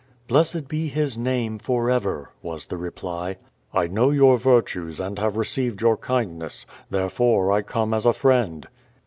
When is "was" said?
2.41-2.65